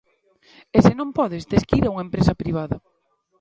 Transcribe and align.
E 0.75 0.79
se 0.85 0.93
non 0.99 1.15
podes, 1.17 1.47
tes 1.49 1.63
que 1.67 1.77
ir 1.79 1.85
a 1.85 1.93
unha 1.93 2.05
empresa 2.07 2.39
privada. 2.41 2.77